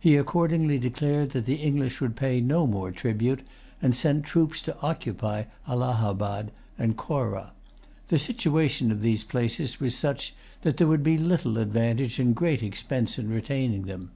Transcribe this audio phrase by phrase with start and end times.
[0.00, 3.42] He accordingly declared that the English would pay no more tribute,
[3.82, 7.52] and sent troops to occupy Allahabad and Corah.
[8.06, 12.62] The situation of these places was such that there would be little advantage and great
[12.62, 14.12] expense in retaining them.